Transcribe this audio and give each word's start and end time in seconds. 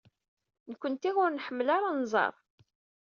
Nekkenti 0.69 1.11
ur 1.23 1.29
nḥemmel 1.31 1.67
ara 1.75 1.87
anẓar. 1.93 2.33